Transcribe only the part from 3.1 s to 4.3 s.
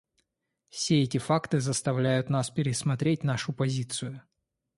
нашу позицию.